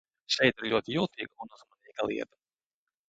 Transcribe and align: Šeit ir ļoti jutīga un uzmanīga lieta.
Šeit 0.35 0.63
ir 0.63 0.69
ļoti 0.71 0.95
jutīga 0.95 1.45
un 1.45 1.53
uzmanīga 1.59 2.09
lieta. 2.11 2.35